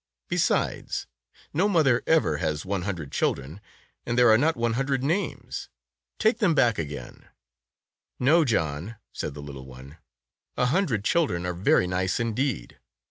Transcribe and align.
Besides, 0.29 1.05
no 1.53 1.69
mother 1.69 2.01
ever 2.07 2.37
has 2.37 2.65
one 2.65 2.81
hundred 2.81 3.11
children, 3.11 3.61
and 4.03 4.17
there 4.17 4.31
are 4.31 4.37
not 4.39 4.57
one 4.57 4.73
hundred 4.73 5.03
names. 5.03 5.69
Take 6.17 6.39
them 6.39 6.55
back 6.55 6.79
again." 6.79 7.27
"No, 8.19 8.43
John," 8.43 8.95
said 9.13 9.35
the 9.35 9.43
little 9.43 9.67
one, 9.67 9.99
"a 10.57 10.65
hun 10.65 10.87
Tales 10.87 11.01
of 11.01 11.21
Modern 11.29 11.43
Germany 11.43 11.45
97 11.45 11.45
dred 11.45 11.45
children 11.45 11.45
are 11.45 11.53
very 11.63 11.85
nice 11.85 12.19
indeed. 12.19 12.79